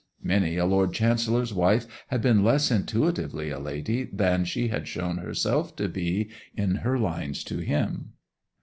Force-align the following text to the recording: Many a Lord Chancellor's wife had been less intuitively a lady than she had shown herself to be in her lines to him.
Many 0.23 0.57
a 0.57 0.65
Lord 0.65 0.93
Chancellor's 0.93 1.53
wife 1.53 1.85
had 2.07 2.23
been 2.23 2.43
less 2.43 2.71
intuitively 2.71 3.51
a 3.51 3.59
lady 3.59 4.05
than 4.11 4.45
she 4.45 4.69
had 4.69 4.87
shown 4.87 5.19
herself 5.19 5.75
to 5.75 5.87
be 5.87 6.31
in 6.55 6.77
her 6.77 6.97
lines 6.97 7.43
to 7.43 7.59
him. 7.59 8.13